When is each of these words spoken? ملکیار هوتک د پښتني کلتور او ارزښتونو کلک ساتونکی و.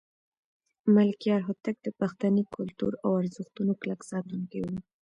ملکیار 0.95 1.41
هوتک 1.47 1.75
د 1.83 1.87
پښتني 1.99 2.43
کلتور 2.55 2.91
او 3.03 3.11
ارزښتونو 3.21 3.73
کلک 3.81 4.01
ساتونکی 4.11 4.59
و. 4.63 4.67